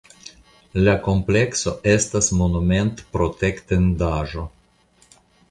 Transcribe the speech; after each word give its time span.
La 0.87 0.95
komplekso 1.07 1.73
estas 1.91 2.31
monumentprotektendaĵo. 2.39 4.49